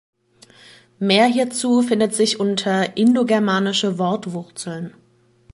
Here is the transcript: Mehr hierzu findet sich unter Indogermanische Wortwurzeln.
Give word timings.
Mehr 0.97 1.25
hierzu 1.27 1.83
findet 1.83 2.15
sich 2.15 2.39
unter 2.39 2.97
Indogermanische 2.97 3.99
Wortwurzeln. 3.99 4.95